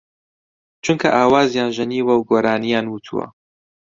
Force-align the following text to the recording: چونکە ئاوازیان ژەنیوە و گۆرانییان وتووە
چونکە 0.83 1.07
ئاوازیان 1.17 1.69
ژەنیوە 1.77 2.13
و 2.17 2.25
گۆرانییان 2.29 2.85
وتووە 2.89 3.25